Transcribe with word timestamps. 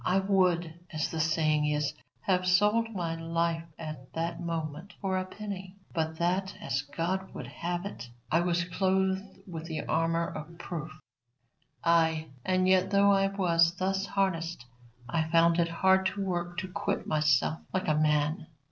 I 0.03 0.17
would, 0.17 0.73
as 0.91 1.11
the 1.11 1.19
saying 1.19 1.65
is, 1.65 1.93
have 2.21 2.47
sold 2.47 2.91
my 2.91 3.13
life 3.15 3.65
at 3.77 4.11
that 4.13 4.41
moment 4.41 4.93
for 4.99 5.15
a 5.15 5.25
penny; 5.25 5.77
but 5.93 6.17
that, 6.17 6.55
as 6.59 6.81
God 6.81 7.31
would 7.35 7.45
have 7.45 7.85
it, 7.85 8.09
I 8.31 8.39
was 8.41 8.63
clothed 8.63 9.41
with 9.45 9.69
armour 9.87 10.25
of 10.25 10.57
proof: 10.57 10.91
ay, 11.83 12.29
and 12.43 12.67
yet 12.67 12.89
though 12.89 13.11
I 13.11 13.27
was 13.27 13.75
thus 13.75 14.07
harnessed, 14.07 14.65
I 15.07 15.29
found 15.29 15.59
it 15.59 15.69
hard 15.69 16.17
work 16.17 16.57
to 16.57 16.67
quit 16.71 17.05
myself 17.05 17.59
like 17.71 17.87
a 17.87 17.93
man. 17.93 18.47